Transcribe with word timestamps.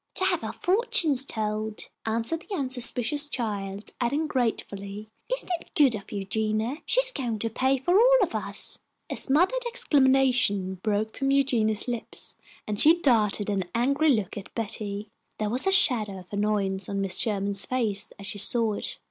"To 0.15 0.25
have 0.25 0.43
our 0.43 0.51
fortunes 0.51 1.25
told," 1.25 1.81
answered 2.07 2.39
the 2.49 2.55
unsuspicious 2.55 3.29
child, 3.29 3.91
adding, 4.01 4.25
gratefully, 4.25 5.09
"Isn't 5.31 5.51
it 5.59 5.69
good 5.75 5.93
of 5.93 6.11
Eugenia? 6.11 6.77
She 6.87 7.01
is 7.01 7.11
going 7.11 7.37
to 7.37 7.51
pay 7.51 7.77
for 7.77 7.95
all 7.95 8.17
of 8.23 8.33
us." 8.33 8.79
A 9.11 9.15
smothered 9.15 9.63
exclamation 9.67 10.79
broke 10.81 11.15
from 11.15 11.29
Eugenia's 11.29 11.87
lips, 11.87 12.33
and 12.65 12.79
she 12.79 12.99
darted 12.99 13.47
an 13.47 13.65
angry 13.75 14.09
look 14.09 14.37
at 14.39 14.51
Betty. 14.55 15.07
There 15.37 15.51
was 15.51 15.67
a 15.67 15.71
shadow 15.71 16.17
of 16.17 16.33
annoyance 16.33 16.89
on 16.89 16.99
Mrs. 16.99 17.19
Sherman's 17.19 17.65
face 17.67 18.11
as 18.17 18.25
she 18.25 18.39
saw 18.39 18.73
it. 18.73 18.97